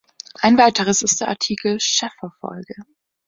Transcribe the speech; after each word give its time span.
Ein 0.39 0.57
weiteres 0.57 1.03
ist 1.03 1.21
der 1.21 1.27
Artikel 1.27 1.79
„Sheffer-Folge“. 1.79 2.73